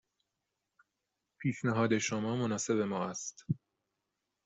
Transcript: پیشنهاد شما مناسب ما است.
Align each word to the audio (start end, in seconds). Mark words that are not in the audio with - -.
پیشنهاد 1.41 1.97
شما 1.97 2.35
مناسب 2.35 2.73
ما 2.79 3.05
است. 3.09 3.45